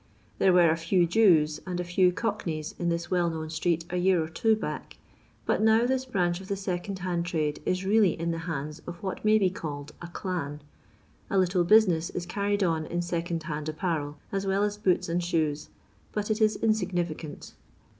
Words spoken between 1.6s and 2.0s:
and a